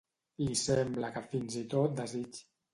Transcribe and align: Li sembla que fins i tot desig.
Li 0.45 0.55
sembla 0.61 1.13
que 1.19 1.25
fins 1.35 1.61
i 1.63 1.65
tot 1.77 1.97
desig. 2.03 2.45